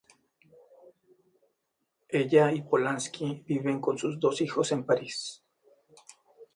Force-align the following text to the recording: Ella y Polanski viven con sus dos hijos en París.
Ella 2.09 2.51
y 2.51 2.63
Polanski 2.63 3.43
viven 3.45 3.79
con 3.79 3.99
sus 3.99 4.19
dos 4.19 4.41
hijos 4.41 4.71
en 4.71 4.83
París. 4.83 5.43